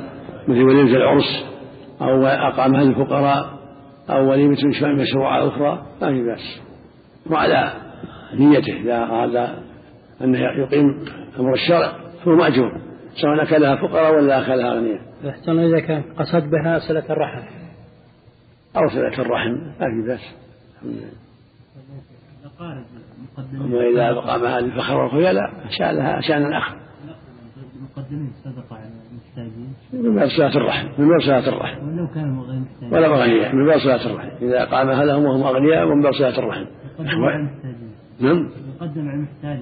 مثل 0.51 0.63
وليمة 0.63 0.97
العرس 0.97 1.45
أو 2.01 2.25
أقامها 2.25 2.83
للفقراء 2.83 3.59
أو 4.09 4.29
وليمة 4.29 4.57
مشروعة 4.83 5.47
أخرى 5.47 5.85
ما 6.01 6.11
في 6.11 6.23
بأس. 6.23 6.61
وعلى 7.31 7.73
نيته 8.33 8.73
إذا 8.73 9.03
أراد 9.03 9.35
أن 10.21 10.35
يقيم 10.35 11.05
أمر 11.39 11.53
الشرع 11.53 11.91
فهو 12.25 12.35
مأجور 12.35 12.81
سواء 13.21 13.43
أكلها 13.43 13.75
فقراء 13.75 14.15
ولا 14.15 14.41
أكلها 14.41 14.73
أغنياء 14.73 15.01
يحسن 15.23 15.59
إذا 15.59 15.79
كان 15.79 16.03
قصد 16.17 16.43
بها 16.49 16.79
صلة 16.79 17.05
الرحم. 17.09 17.41
أو 18.75 18.89
صلة 18.89 19.19
الرحم 19.19 19.51
ما 19.51 19.71
في 19.79 20.07
بأس. 20.07 20.35
أما 23.55 23.89
إذا 23.93 24.09
أقامها 24.09 24.59
للفخر 24.59 24.97
والخيلاء 24.97 25.53
شأنها 25.79 26.21
شأن 26.21 26.53
آخر. 26.53 26.75
مقدمين 27.81 28.31
صدقة 28.43 28.75
على 28.75 28.83
المحتاجين 28.83 28.90
من 29.93 30.15
باب 30.15 30.29
صلاة 30.29 30.57
الرحم 30.57 30.87
من 30.97 31.09
باب 31.09 31.21
صلاة 31.21 31.49
الرحم. 31.49 31.87
ولو 31.87 32.07
كانوا 32.07 32.43
محتاجين 32.43 32.93
ولا 32.93 33.07
أغنياء 33.07 33.55
من 33.55 33.65
باب 33.65 33.79
صلاة 33.79 34.05
الرحم. 34.05 34.29
إذا 34.41 34.63
أقامها 34.63 35.05
لهم 35.05 35.23
وهم 35.23 35.43
أغنياء 35.43 35.87
ومن 35.87 36.01
باب 36.01 36.13
صلاة 36.13 36.39
الرحم. 36.39 36.65
يقدم 36.99 37.07
على 37.09 37.35
المحتاجين. 37.35 37.91
نعم. 38.19 38.49
يقدم 38.81 39.07
على 39.07 39.15
المحتاج 39.15 39.59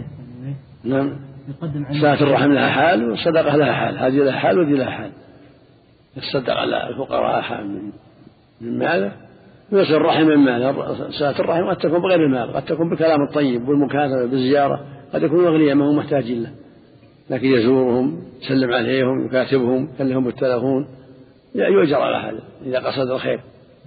نعم. 0.83 1.11
يقدم 1.49 1.85
على 1.85 1.99
صلاة 1.99 2.23
الرحم 2.23 2.51
لها 2.51 2.69
حال 2.69 3.09
والصدقة 3.09 3.55
لها 3.55 3.73
حال. 3.73 3.97
هذه 3.97 4.23
لها 4.23 4.39
حال 4.39 4.59
وذي 4.59 4.73
لها 4.73 4.89
حال. 4.89 5.11
يتصدق 6.17 6.53
على 6.53 6.89
الفقراء 6.89 7.41
حال 7.41 7.67
من 7.67 7.91
من 8.61 8.79
ماله. 8.79 9.11
ويصل 9.71 9.93
الرحم 9.93 10.23
من 10.23 10.37
ماله. 10.37 10.93
صلاة 11.09 11.39
الرحم 11.39 11.69
قد 11.69 11.77
تكون 11.77 12.01
بغير 12.01 12.25
المال 12.25 12.53
قد 12.53 12.65
تكون 12.65 12.89
بالكلام 12.89 13.23
الطيب 13.23 13.69
والمكاتبة 13.69 14.25
بالزيارة. 14.25 14.79
قد 15.13 15.23
يكونوا 15.23 15.49
أغنياء 15.49 15.75
ما 15.75 15.91
هم 15.91 15.97
محتاجين 15.97 16.43
له. 16.43 16.49
لكن 17.29 17.47
يزورهم 17.47 18.23
يسلم 18.41 18.73
عليهم 18.73 19.25
يكاتبهم 19.25 19.89
يكلمهم 19.93 20.23
بالتلفون. 20.23 20.87
يؤجر 21.55 21.95
على 21.95 22.27
هذا 22.27 22.43
إذا 22.65 22.79
قصد 22.79 23.09
الخير. 23.09 23.41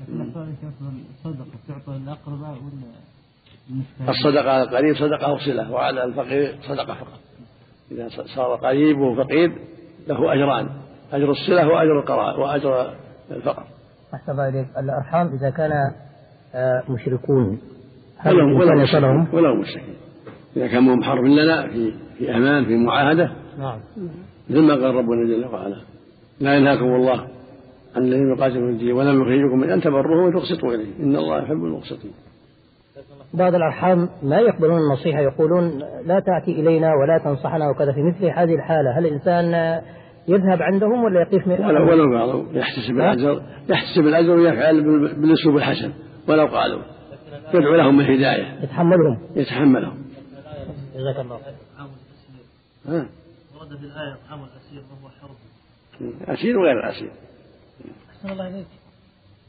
الصدقة 0.08 1.46
تعطى 1.68 1.96
الأقرباء 1.96 2.50
ولا 2.50 4.11
الصدقة 4.11 4.50
على 4.50 4.62
القريب 4.62 4.96
صدقة 4.96 5.32
وصلة 5.32 5.72
وعلى 5.72 6.04
الفقير 6.04 6.54
صدقة 6.68 6.94
فقط. 6.94 7.20
إذا 7.92 8.08
صار 8.08 8.56
قريب 8.56 8.99
وفقير 8.99 9.52
له 10.08 10.32
أجران 10.32 10.68
أجر 11.12 11.30
الصلة 11.30 11.68
وأجر 11.68 12.00
القراء 12.00 12.40
وأجر 12.40 12.94
الفقر. 13.30 13.64
أحسن 14.14 14.32
الله 14.32 14.49
إليك. 14.49 14.66
الأرحام 14.78 15.26
إذا 15.26 15.50
كان 15.50 15.72
آه، 16.54 16.82
مشركون 16.88 17.61
هل 18.18 18.34
ولو 18.34 18.82
مشركين؟ 18.82 19.26
ولو 19.32 19.54
مشركين 19.54 20.01
إذا 20.56 20.66
كانوا 20.66 20.97
محرم 20.97 21.26
لنا 21.26 21.66
في 21.66 21.92
في 22.18 22.37
أمان 22.37 22.64
في 22.64 22.76
معاهدة. 22.76 23.32
نعم. 23.59 23.78
مثل 24.50 24.61
ما 24.61 24.75
قال 24.75 24.94
ربنا 24.94 25.25
جل 25.26 25.44
وعلا 25.52 25.76
لا 26.40 26.54
ينهاكم 26.54 26.85
الله 26.85 27.26
عن 27.97 28.02
الذين 28.02 28.32
يقاتلون 28.37 28.71
الدين 28.71 28.92
ولم 28.92 29.23
يخرجكم 29.23 29.59
من 29.59 29.71
أن 29.71 29.80
تبروه 29.80 30.26
وتقسطوا 30.26 30.75
إليه 30.75 31.02
إن 31.02 31.16
الله 31.16 31.42
يحب 31.42 31.64
المقسطين. 31.64 32.11
بعض 33.35 33.54
الأرحام 33.54 34.09
لا 34.23 34.40
يقبلون 34.40 34.78
النصيحة 34.78 35.21
يقولون 35.21 35.78
لا 36.06 36.21
تأتي 36.21 36.61
إلينا 36.61 36.90
ولا 36.94 37.18
تنصحنا 37.25 37.71
وكذا. 37.71 37.92
في 37.92 38.02
مثل 38.02 38.25
هذه 38.25 38.54
الحالة 38.54 38.99
هل 38.99 39.06
الإنسان 39.06 39.44
يذهب 40.28 40.62
عندهم 40.62 41.04
ولا 41.04 41.21
يقف 41.21 41.47
من 41.47 41.64
ولو 41.64 41.90
ولو 41.90 42.18
قالوا 42.18 42.44
يحتسب 42.52 42.90
الأجر 42.97 43.42
يحتسب 43.68 44.06
الأجر 44.06 44.30
ويفعل 44.30 44.82
بال- 44.82 45.21
بالأسلوب 45.21 45.56
الحسن 45.56 45.90
ولو 46.28 46.47
قالوا. 46.47 46.80
يدعو 47.54 47.75
لهم 47.75 47.97
بالهداية 47.97 48.62
يتحملهم. 48.62 49.18
يتحملهم. 49.37 49.94
جزاك 50.94 51.16
الله 51.20 51.37
ها؟ 52.87 53.06
ورد 53.61 53.68
في 53.78 53.84
الآية 53.84 54.12
إطعام 54.14 54.40
الأسير 54.44 54.82
وهو 54.90 55.08
حرب. 55.20 55.37
أسير 56.28 56.58
وغير 56.58 56.80
الأسير 56.84 57.11
أحسن 58.11 58.30
الله 58.32 58.49
إليك. 58.49 58.66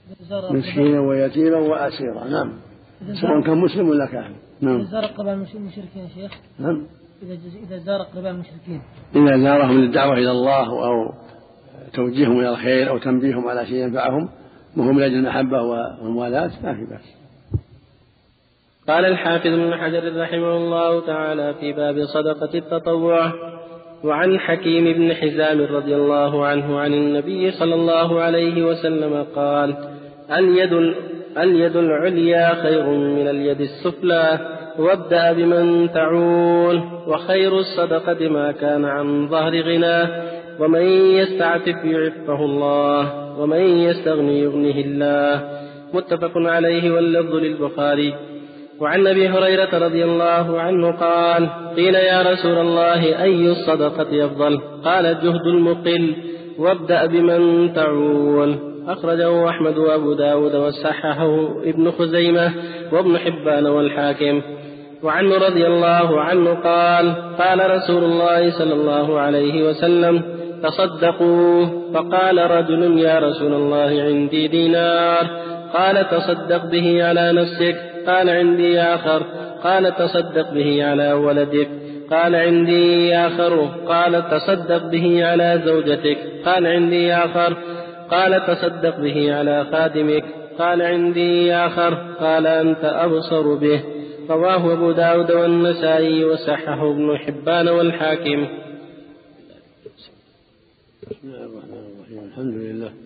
إذا 0.09 0.29
زار 0.29 0.53
مسكينا 0.53 0.99
ويتيما 0.99 1.57
وأسيرا. 1.57 2.27
نعم. 2.27 2.53
إذا 3.01 3.13
سواء 3.21 3.41
كان 3.41 3.57
مسلم 3.57 3.89
ولا 3.89 4.05
كافر. 4.05 4.27
إذا 4.27 4.69
نعم 4.71 4.83
زار 4.83 5.05
قبائل 5.05 5.37
المش- 5.37 5.55
المشركين 5.55 6.03
يا 6.03 6.07
شيخ. 6.07 6.31
نعم. 6.59 6.87
إذا 7.23 7.33
إذا 7.63 7.77
زار 7.77 8.01
قبائل 8.01 8.35
المشركين. 8.35 8.81
إذا 9.15 9.37
زارهم 9.43 9.77
للدعوة 9.81 10.13
إلى 10.13 10.31
الله 10.31 10.85
أو 10.85 11.13
توجيههم 11.93 12.39
إلى 12.39 12.49
الخير 12.49 12.89
أو 12.89 12.97
تنبيههم 12.97 13.47
على 13.47 13.65
شيء 13.65 13.75
ينفعهم 13.75 14.29
وهم 14.77 14.99
لأجل 14.99 15.15
المحبة 15.15 15.61
والموالاة 15.61 16.51
ما 16.63 16.73
في 16.73 16.85
بأس. 16.85 17.22
قال 18.87 19.05
الحافظ 19.05 19.47
ابن 19.47 19.75
حجر 19.75 20.21
رحمه 20.21 20.57
الله 20.57 21.05
تعالى 21.05 21.53
في 21.59 21.73
باب 21.73 22.05
صدقة 22.05 22.49
التطوع 22.55 23.31
وعن 24.03 24.39
حكيم 24.39 24.93
بن 24.93 25.13
حزام 25.13 25.61
رضي 25.61 25.95
الله 25.95 26.45
عنه 26.45 26.79
عن 26.79 26.93
النبي 26.93 27.51
صلى 27.51 27.75
الله 27.75 28.21
عليه 28.21 28.63
وسلم 28.65 29.25
قال 29.35 29.75
اليد 30.37 30.93
اليد 31.37 31.75
العليا 31.75 32.63
خير 32.63 32.85
من 32.89 33.27
اليد 33.27 33.61
السفلى 33.61 34.39
وابدأ 34.79 35.33
بمن 35.33 35.91
تعول 35.91 36.81
وخير 37.07 37.59
الصدقة 37.59 38.27
ما 38.27 38.51
كان 38.51 38.85
عن 38.85 39.27
ظهر 39.27 39.61
غناه 39.61 40.23
ومن 40.59 40.85
يستعفف 41.15 41.85
يعفه 41.85 42.45
الله 42.45 43.39
ومن 43.39 43.61
يستغني 43.61 44.39
يغنه 44.39 44.77
الله. 44.77 45.49
متفق 45.93 46.31
عليه 46.35 46.91
واللفظ 46.91 47.35
للبخاري. 47.35 48.13
وعن 48.83 49.07
أبي 49.07 49.29
هريرة 49.29 49.77
رضي 49.77 50.03
الله 50.03 50.61
عنه 50.61 50.91
قال 50.91 51.49
قيل 51.75 51.95
يا 51.95 52.21
رسول 52.21 52.57
الله 52.57 53.23
أي 53.23 53.51
الصدقة 53.51 54.25
أفضل؟ 54.25 54.59
قال 54.85 55.05
الجهد 55.05 55.47
المقل 55.47 56.15
وابدأ 56.59 57.05
بمن 57.05 57.73
تعول 57.73 58.55
أخرجه 58.87 59.49
أحمد 59.49 59.77
وأبو 59.77 60.13
داود 60.13 60.55
وصححه 60.55 61.49
ابن 61.63 61.91
خزيمة 61.91 62.53
وابن 62.91 63.17
حبان 63.17 63.67
والحاكم. 63.67 64.41
وعنه 65.03 65.37
رضي 65.37 65.67
الله 65.67 66.21
عنه 66.21 66.53
قال 66.53 67.15
قال 67.39 67.71
رسول 67.71 68.03
الله 68.03 68.51
صلى 68.59 68.73
الله 68.73 69.19
عليه 69.19 69.69
وسلم 69.69 70.23
تصدقوا. 70.63 71.65
فقال 71.93 72.51
رجل 72.51 72.99
يا 72.99 73.19
رسول 73.19 73.53
الله 73.53 74.03
عندي 74.03 74.47
دينار. 74.47 75.27
قال 75.73 76.09
تصدق 76.09 76.65
به 76.65 77.03
على 77.03 77.31
نفسك. 77.33 77.92
قال 78.07 78.29
عندي 78.29 78.79
آخر. 78.79 79.23
قال 79.63 79.95
تصدق 79.95 80.53
به 80.53 80.85
على 80.85 81.13
ولدك. 81.13 81.67
قال 82.11 82.35
عندي 82.35 83.15
آخر. 83.15 83.65
قال 83.87 84.23
تصدق 84.31 84.89
به 84.89 85.25
على 85.25 85.61
زوجتك. 85.65 86.17
قال 86.45 86.67
عندي 86.67 87.13
آخر. 87.13 87.53
قال 88.11 88.45
تصدق 88.47 88.99
به 88.99 89.33
على 89.33 89.65
خادمك. 89.71 90.25
قال 90.59 90.81
عندي 90.81 91.53
آخر. 91.53 91.93
قال 92.19 92.47
أنت 92.47 92.83
أبصر 92.83 93.55
به. 93.55 93.83
رواه 94.29 94.73
أبو 94.73 94.91
داود 94.91 95.31
والنسائي 95.31 96.23
وصححه 96.23 96.91
ابن 96.91 97.17
حبان 97.17 97.67
والحاكم. 97.67 98.47
بسم 101.11 101.27
الله 101.27 101.45
الرحمن 101.45 101.83
الرحيم. 101.95 102.29
الحمد 102.29 102.53
لله. 102.53 103.02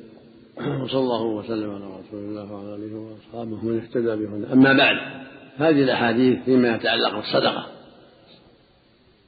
وصلى 0.83 0.99
الله 0.99 1.23
وسلم 1.23 1.71
على 1.71 1.85
رسول 1.85 2.19
الله 2.19 2.53
وعلى 2.53 2.75
آله 2.75 2.95
وأصحابه 2.95 3.65
من 3.65 3.79
اهتدى 3.79 4.25
بهدى 4.25 4.53
أما 4.53 4.73
بعد 4.73 4.95
هذه 5.57 5.83
الأحاديث 5.83 6.43
فيما 6.45 6.75
يتعلق 6.75 7.15
بالصدقة. 7.15 7.67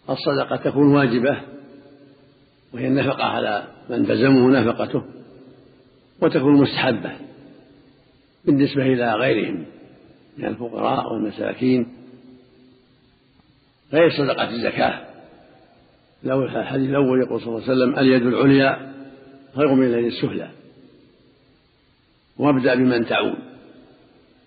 الصدقة 0.09 0.55
تكون 0.55 0.95
واجبة 0.95 1.41
وهي 2.73 2.87
النفقة 2.87 3.23
على 3.23 3.67
من 3.89 4.07
تلزمه 4.07 4.49
نفقته 4.49 5.03
وتكون 6.21 6.53
مستحبة 6.53 7.11
بالنسبة 8.45 8.81
إلى 8.81 9.13
غيرهم 9.13 9.65
من 10.37 10.45
الفقراء 10.45 11.13
والمساكين. 11.13 11.87
غير 13.93 14.09
صدقة 14.09 14.49
الزكاة. 14.49 15.01
لو 16.23 16.43
الحديث 16.43 16.89
الأول 16.89 17.21
يقول 17.21 17.41
صلى 17.41 17.47
الله 17.47 17.63
عليه 17.63 17.71
وسلم 17.73 17.99
اليد 17.99 18.25
العليا 18.25 18.93
خير 19.55 19.73
من 19.73 19.85
اليد 19.85 20.05
السفلى 20.05 20.58
وابدأ 22.39 22.75
بمن 22.75 23.05
تعول 23.05 23.35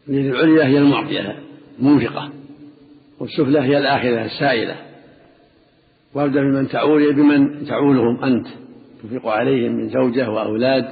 اليد 0.08 0.26
العليا 0.26 0.64
هي 0.64 0.78
المعطية 0.78 1.38
المنفقة 1.78 2.32
والسفلى 3.20 3.60
هي 3.60 3.78
الآخذة 3.78 4.24
السائلة. 4.24 4.76
وابدأ 6.14 6.40
بمن 6.40 6.68
تعول 6.68 7.12
بمن 7.12 7.66
تعولهم 7.66 8.24
أنت. 8.24 8.46
تنفق 9.02 9.28
عليهم 9.28 9.72
من 9.72 9.88
زوجة 9.88 10.30
وأولاد 10.30 10.84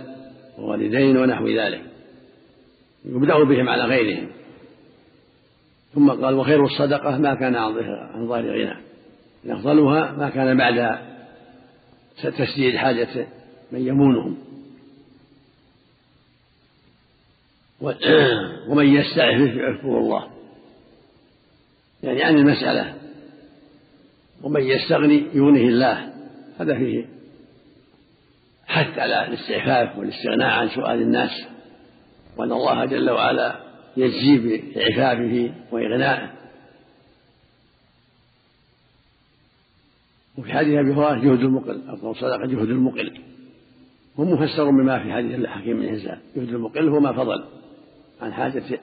ووالدين 0.59 1.17
ونحو 1.17 1.49
ذلك. 1.49 1.83
يبدأ 3.05 3.45
بهم 3.45 3.69
على 3.69 3.85
غيرهم. 3.85 4.29
ثم 5.95 6.11
قال 6.11 6.35
وخير 6.35 6.65
الصدقة 6.65 7.19
ما 7.19 7.35
كان 7.35 7.57
عن 7.57 8.27
ظاهر 8.27 8.45
غنى. 8.45 8.77
أفضلها 9.47 10.13
ما 10.13 10.29
كان 10.29 10.57
بعد 10.57 10.99
تسديد 12.23 12.77
حاجة 12.77 13.27
من 13.73 13.87
يمونهم. 13.87 14.50
ومن 17.81 18.87
يستعفف 18.87 19.55
يعفه 19.55 19.99
الله. 19.99 20.31
يعني 22.03 22.23
عن 22.23 22.39
المسألة. 22.39 22.95
ومن 24.43 24.63
يستغني 24.63 25.27
يغنيه 25.35 25.69
الله. 25.69 26.13
هذا 26.59 26.75
فيه 26.75 27.07
حث 28.67 28.99
على 28.99 29.27
الاستعفاف 29.27 29.99
والاستغناء 29.99 30.49
عن 30.49 30.69
سؤال 30.69 31.03
الناس. 31.03 31.31
وأن 32.37 32.53
الله 32.53 32.85
جل 32.85 33.11
وعلا 33.11 33.61
يجزي 33.97 34.63
بعفافه 34.77 35.53
وإغنائه. 35.73 36.31
وفي 40.39 40.53
حديث 40.53 40.79
أبي 40.79 40.93
هريرة 40.93 41.15
جهد 41.15 41.41
المقل. 41.41 41.83
أفضل 41.89 42.17
صدقة 42.17 42.47
جهد 42.47 42.71
المقل. 42.71 43.21
ومفسر 44.17 44.71
بما 44.71 45.03
في 45.03 45.13
حديث 45.13 45.35
الحكيم 45.35 45.81
بن 45.81 45.89
حزام. 45.89 46.19
جهد 46.37 46.49
المقل 46.49 46.89
هو 46.89 47.01
ما 47.01 47.13
فضل. 47.13 47.45
عن 48.21 48.33
حاجة 48.33 48.81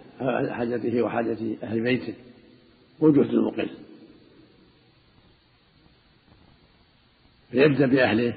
حاجته 0.52 1.02
وحاجة 1.02 1.38
أهل 1.64 1.82
بيته. 1.82 2.14
وجهد 3.00 3.30
المقل 3.30 3.70
فيبدأ 7.52 7.86
بأهله 7.86 8.34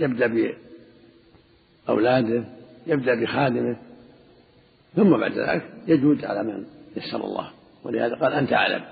يبدأ 0.00 0.52
بأولاده 1.86 2.44
يبدأ 2.86 3.14
بخادمه. 3.14 3.76
ثم 4.96 5.16
بعد 5.16 5.38
ذلك 5.38 5.70
يجود 5.88 6.24
على 6.24 6.42
من 6.42 6.64
يسر 6.96 7.24
الله. 7.24 7.50
ولهذا 7.84 8.14
قال 8.14 8.32
أنت 8.32 8.52
أعلم. 8.52 8.84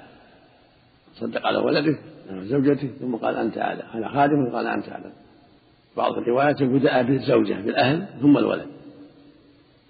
صدق 1.14 1.46
على 1.46 1.58
ولده 1.58 1.98
زوجته 2.30 2.90
ثم 3.00 3.16
قال 3.16 3.36
أنت 3.36 3.58
أعلم. 3.58 3.82
على 3.94 4.08
خادمه 4.08 4.50
قال 4.52 4.66
أنت 4.66 4.88
أعلم. 4.88 5.12
بعض 5.96 6.12
الروايات 6.12 6.62
بدأ 6.62 7.02
بالزوجة 7.02 7.54
بالأهل 7.54 8.06
ثم 8.20 8.38
الولد. 8.38 8.66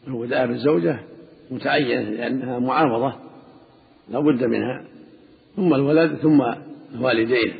بدأ 0.06 0.46
بالزوجة 0.46 0.98
متعينة 1.50 2.10
لأنها 2.10 2.58
معاوضة 2.58 3.14
لا 4.08 4.20
بد 4.20 4.44
منها 4.44 4.84
ثم 5.56 5.74
الولد 5.74 6.16
ثم 6.16 6.42
الوالدين 6.94 7.54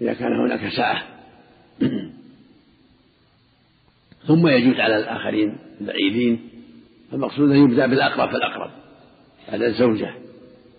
إذا 0.00 0.14
كان 0.14 0.32
هناك 0.32 0.72
سعة 0.76 1.02
ثم 4.28 4.46
يجوز 4.46 4.80
على 4.80 4.96
الآخرين 4.96 5.56
البعيدين 5.80 6.40
المقصود 7.12 7.50
أن 7.50 7.56
يبدأ 7.56 7.86
بالأقرب 7.86 8.28
فالأقرب 8.28 8.70
على 9.48 9.66
الزوجة. 9.66 10.14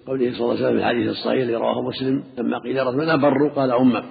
قوله 0.07 0.31
صلى 0.31 0.39
الله 0.39 0.55
عليه 0.55 0.65
وسلم 0.65 0.71
في 0.71 0.79
الحديث 0.79 1.09
الصحيح 1.09 1.41
الذي 1.41 1.55
رواه 1.55 1.81
مسلم 1.81 2.23
لما 2.37 2.59
قيل 2.59 2.87
رجل 2.87 2.97
من 2.97 3.09
أبر 3.09 3.47
قال 3.47 3.71
أمك. 3.71 4.03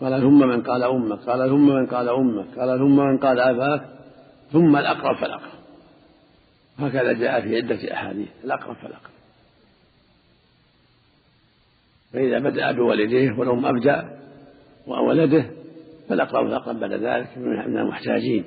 قال 0.00 0.20
ثم 0.20 0.38
من 0.48 0.62
قال 0.62 0.82
أمك 0.82 1.18
قال 1.18 1.48
ثم 1.48 1.66
من 1.66 1.86
قال 1.86 2.08
أمك 2.08 2.58
قال 2.58 2.78
ثم 2.78 2.96
من 2.96 3.18
قال 3.18 3.40
أباك 3.40 3.82
ثم 4.52 4.76
الأقرب 4.76 5.16
فالأقرب. 5.16 5.51
هكذا 6.78 7.12
جاء 7.12 7.40
في 7.40 7.56
عدة 7.56 7.92
أحاديث 7.94 8.28
الأقرب 8.44 8.76
فالأقرب. 8.76 9.12
فإذا 12.12 12.38
بدأ 12.38 12.72
بوالديه 12.72 13.38
والأم 13.38 13.66
أبدأ 13.66 14.18
وولده 14.86 15.50
فالأقرب 16.08 16.46
فالأقرب 16.46 16.80
بعد 16.80 16.92
ذلك 16.92 17.38
من 17.38 17.78
المحتاجين. 17.78 18.44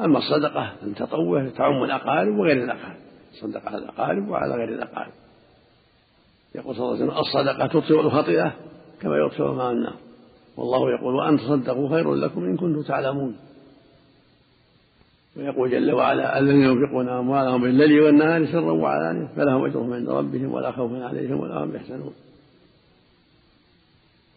أما 0.00 0.18
الصدقة 0.18 0.72
أن 0.82 0.94
تطوع 0.94 1.48
تعم 1.48 1.84
الأقارب 1.84 2.38
وغير 2.38 2.64
الأقارب. 2.64 2.96
صدق 3.32 3.66
على 3.66 3.78
الأقارب 3.78 4.28
وعلى 4.28 4.54
غير 4.54 4.68
الأقارب. 4.68 5.12
يقول 6.54 6.74
صلى 6.74 6.84
الله 6.84 6.96
عليه 6.96 7.04
وسلم 7.04 7.18
الصدقة 7.18 7.66
تطفئ 7.66 8.00
الخطيئة 8.00 8.56
كما 9.00 9.16
يطفئ 9.16 9.42
ماء 9.42 9.72
النار. 9.72 9.96
والله 10.56 10.90
يقول 10.90 11.14
وأن 11.14 11.38
تصدقوا 11.38 11.88
خير 11.88 12.14
لكم 12.14 12.44
إن 12.44 12.56
كنتم 12.56 12.82
تعلمون. 12.82 13.36
ويقول 15.36 15.70
جل 15.70 15.92
وعلا 15.92 16.38
الذين 16.38 16.60
ينفقون 16.60 17.08
أموالهم 17.08 17.62
بالليل 17.62 18.00
والنهار 18.00 18.46
سرا 18.46 18.72
وعلانية 18.72 19.28
فلهم 19.36 19.64
أجرهم 19.64 19.92
عند 19.92 20.08
ربهم 20.08 20.52
ولا 20.52 20.72
خوف 20.72 20.92
عليهم 20.92 21.40
ولا 21.40 21.64
هم 21.64 21.76
يحزنون. 21.76 22.14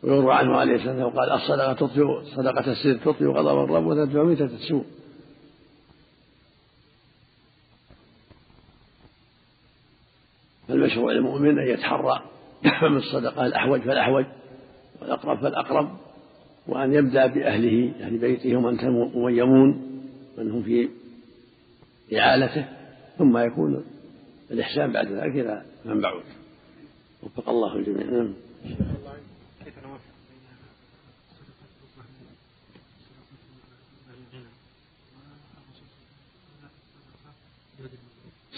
ويروى 0.04 0.34
عنه 0.34 0.56
عليه 0.56 0.76
الصلاة 0.76 1.06
والسلام 1.06 1.20
قال 1.20 1.32
الصدقة 1.32 1.74
تطفئ 1.74 2.36
صدقة 2.36 2.72
السر 2.72 2.94
تطفئ 2.94 3.26
غضب 3.26 3.64
الرب 3.64 3.86
وتدفع 3.86 4.24
ميتة 4.24 4.46
السوء. 4.46 4.86
فالمشروع 10.68 11.12
للمؤمن 11.12 11.60
أن 11.60 11.68
يتحرى 11.68 12.22
من 12.82 12.98
الصدقة 12.98 13.46
الأحوج 13.46 13.82
فالأحوج 13.82 14.26
والأقرب 15.02 15.40
فالأقرب 15.40 15.90
وأن 16.68 16.94
يبدأ 16.94 17.28
بأهله 17.28 17.92
أهل 18.02 18.18
بيته 18.18 18.56
ومن 18.56 19.38
يمون. 19.38 19.88
من 20.39 20.52
هم 20.52 20.63
في 20.63 20.89
إعالته 22.13 22.65
ثم 23.17 23.38
يكون 23.38 23.86
الإحسان 24.52 24.91
بعد 24.91 25.08
ذلك 25.08 25.36
إلى 25.36 25.62
من 25.86 26.02
بعد 26.02 26.21
وفق 27.23 27.49
الله 27.49 27.75
الجميع. 27.75 28.06
نعم. 28.06 28.34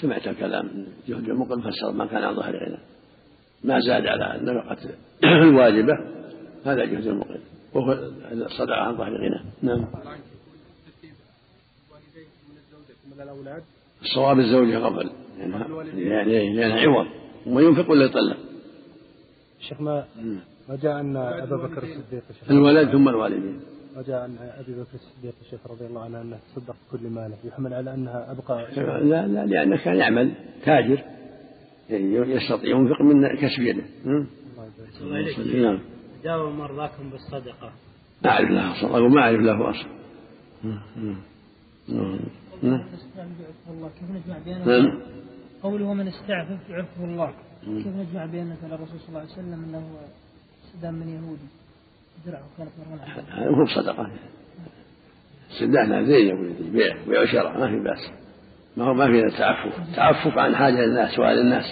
سمعت 0.02 0.28
الكلام 0.28 0.86
جهد 1.08 1.30
المقل 1.30 1.62
فسر 1.62 1.92
ما 1.92 2.06
كان 2.06 2.24
عن 2.24 2.36
ظهر 2.36 2.56
غنى 2.56 2.78
ما 3.64 3.80
زاد 3.80 4.06
على 4.06 4.36
النفقة 4.36 4.78
الواجبة 5.24 5.94
هذا 6.66 6.86
جهد 6.86 7.08
المقل 7.08 7.40
وهو 7.74 7.92
الصدقة 8.32 8.82
عن 8.82 8.98
ظهر 8.98 9.18
غنى 9.18 9.42
نعم. 9.62 9.86
الصواب 14.02 14.40
الزوجة 14.40 14.78
قبل 14.78 15.10
يعني 15.96 16.56
لأنها 16.56 16.80
عوض. 16.80 17.08
وما 17.46 17.62
ينفق 17.62 17.90
ولا 17.90 18.06
يطلق 18.06 18.38
شيخ 19.60 19.82
ما 19.82 20.06
ما 20.70 20.76
جاء 20.76 21.00
أن 21.00 21.18
أبا 21.18 21.56
بكر 21.56 21.84
الصديق 21.84 22.24
الولد 22.50 22.92
ثم 22.92 23.10
الوالدين. 23.10 23.60
وجاء 23.98 24.22
عن 24.22 24.38
أبي 24.40 24.74
بكر 24.74 24.94
الصديق 24.94 25.34
الشيخ 25.42 25.60
رضي 25.68 25.86
الله 25.86 26.04
عنه 26.04 26.22
أنه 26.22 26.40
تصدق 26.56 26.76
بكل 26.88 27.08
ماله 27.08 27.38
يحمل 27.44 27.74
على 27.74 27.94
أنها 27.94 28.32
ابقى 28.32 28.68
لا 29.04 29.28
لا 29.28 29.46
لأنه 29.46 29.78
كان 29.78 29.96
يعمل 29.96 30.32
تاجر. 30.66 31.04
يعني 31.90 32.16
يستطيع 32.16 32.78
ينفق 32.78 33.02
من 33.02 33.28
كسب 33.28 33.62
يده. 33.62 33.84
نعم. 35.56 35.80
داووا 36.24 36.52
مرضاكم 36.52 37.10
بالصدقة. 37.10 37.72
ما 38.24 38.30
أعرف 38.30 38.50
له 38.50 38.72
اصل 38.72 38.88
أقول 38.88 39.12
ما 39.12 39.22
أعرف 39.22 39.40
له 39.40 39.70
اصل 39.70 39.88
نعم. 42.62 42.84
نعم. 44.66 45.02
قوله 45.64 45.94
من 45.94 46.08
استعفف 46.08 46.70
يعفه 46.70 47.04
الله. 47.04 47.34
كيف 47.66 47.88
نجمع 47.88 48.26
بين 48.26 48.56
فعل 48.56 48.74
الرسول 48.74 49.00
صلى 49.00 49.10
الله 49.10 49.20
عليه 49.20 49.32
وسلم 49.32 49.64
إنه 49.64 49.84
استدام 50.66 50.94
من 50.94 51.10
يهودي؟ 51.10 51.48
درعه 52.26 52.44
كانت 52.58 52.72
مرهونه 52.80 53.04
هذا 53.04 53.50
هو 53.50 53.66
صدقة 53.66 54.12
استدعنا 55.52 56.04
زين 56.04 56.28
يقول 56.28 56.72
بيع 56.72 56.98
بيع 57.08 57.22
وشراء 57.22 57.60
ما 57.60 57.68
في 57.68 57.84
بأس. 57.84 58.12
ما 58.78 58.86
هو 58.86 58.94
ما 58.94 59.08
في 59.08 59.38
تعفف. 59.38 59.96
تعفف 59.96 60.38
عن 60.38 60.56
حاجة 60.56 60.84
الناس 60.84 61.16
سؤال 61.16 61.40
الناس. 61.40 61.66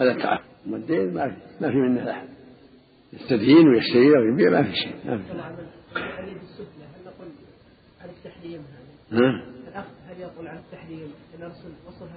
هذا 0.00 0.10
التعفف. 0.12 0.44
أما 0.66 0.76
الدين 0.76 1.14
ما 1.14 1.28
في 1.28 1.36
ما 1.60 1.70
في 1.70 1.76
منه 1.76 2.10
أحد. 2.10 2.28
يستدين 3.12 3.68
ويشتري 3.68 4.10
ويبيع 4.10 4.50
ما 4.50 4.62
في 4.62 4.74
شيء 4.74 4.94
ما 5.06 5.18
في 5.18 5.24
التحريم 8.04 8.60
هذا؟ 9.12 9.55
هل 10.24 10.48
عن 10.48 10.58
التحريم 10.58 11.10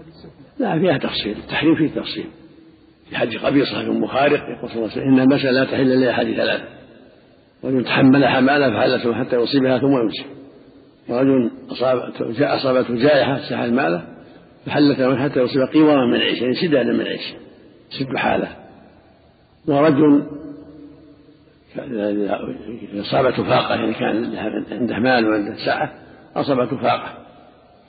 بالسفلى؟ 0.06 0.46
لا 0.60 0.80
فيها 0.80 0.98
تفصيل 0.98 1.38
التحريم 1.38 1.76
فيه 1.76 1.88
تفصيل. 1.88 2.26
في 3.10 3.18
حج 3.18 3.38
قبيصة 3.38 3.84
بن 3.84 4.00
مخارق 4.00 4.40
يقول 4.50 4.70
صلى 4.70 4.76
الله 4.76 4.92
عليه 4.92 5.02
وسلم 5.02 5.14
إن 5.14 5.20
المسألة 5.20 5.52
لا 5.52 5.66
تحل 5.66 5.92
إلا 5.94 6.12
أحد 6.12 6.26
ثلاث 6.26 6.62
رجل 7.64 7.84
تحمل 7.84 8.28
حمالة 8.28 8.70
فحلته 8.70 9.14
حتى 9.14 9.36
يصيبها 9.36 9.78
ثم 9.78 9.98
يمسك. 9.98 10.26
ورجل 11.10 11.52
أصاب 11.72 12.14
أصابته 12.42 12.96
جائحة 12.96 13.38
سحل 13.50 13.74
ماله 13.74 14.08
فحلته 14.66 15.18
حتى 15.18 15.40
يصيب 15.40 15.62
قواما 15.62 16.06
من 16.06 16.20
عيش 16.20 16.42
يعني 16.42 16.56
سدادا 16.56 16.94
من 16.94 17.08
عيش 17.08 17.34
سد 17.90 18.16
حاله. 18.16 18.56
ورجل 19.68 20.24
أصابته 23.00 23.44
فاقة 23.44 23.76
يعني 23.76 23.94
كان 23.94 24.36
عنده 24.72 25.00
مال 25.00 25.30
وعنده 25.30 25.56
سعة 25.66 25.94
أصابته 26.36 26.78
فاقة. 26.78 27.19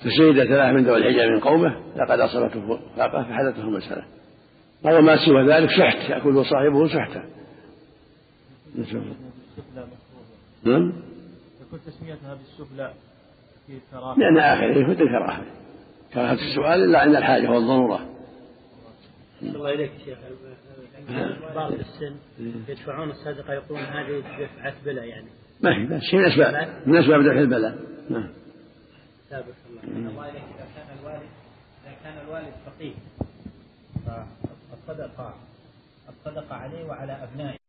فشهد 0.00 0.44
ثلاثة 0.44 0.72
من 0.72 0.84
ذوي 0.84 0.96
الحجة 0.98 1.28
من 1.28 1.40
قومه 1.40 1.76
لقد 1.96 2.20
أصابته 2.20 2.78
فاقة 2.96 3.22
فحدثه 3.22 3.62
المسألة 3.62 4.04
أو 4.86 5.00
ما 5.00 5.26
سوى 5.26 5.46
ذلك 5.46 5.70
سحت 5.70 6.10
يأكله 6.10 6.42
صاحبه 6.42 6.88
سحتا. 6.88 7.24
نعم؟ 10.64 10.92
يكون 11.60 11.80
تسميتها 11.86 12.34
بالسفلى 12.34 12.92
في 13.66 13.78
كراهة 13.90 14.18
لأن 14.18 14.38
آخره 14.38 14.78
يفوت 14.78 15.00
الكراهة. 15.00 15.42
كراهة 16.14 16.32
السؤال 16.32 16.84
إلا 16.84 16.98
عند 16.98 17.16
الحاجة 17.16 17.50
والضرورة 17.50 18.00
الله 19.42 19.74
إليك 19.74 19.90
شيخ. 20.04 20.18
كبار 21.52 21.72
السن 21.72 22.14
يدفعون 22.68 23.10
الصدقة 23.10 23.54
يقولون 23.54 23.84
هذه 23.84 24.18
دفعة 24.18 24.74
بلا 24.84 25.04
يعني. 25.04 25.28
ما 25.60 25.74
في 25.74 25.86
بأس 25.86 26.02
شيء 26.02 26.18
من 26.18 26.24
أسباب 26.24 26.68
من 26.86 26.96
أسباب 26.96 27.22
دفع 27.22 27.38
البلاء. 27.40 27.78
نعم. 28.10 28.28
سابق 29.30 29.54
الله 29.66 30.28
إذا 30.28 30.66
كان 30.76 30.98
الوالد 30.98 31.30
إذا 31.84 31.94
كان 32.04 32.18
الوالد 32.26 32.54
فقير 32.66 32.94
فالصدقة 34.06 35.34
الصدقة 36.08 36.54
عليه 36.56 36.84
وعلى 36.84 37.12
أبنائه. 37.12 37.59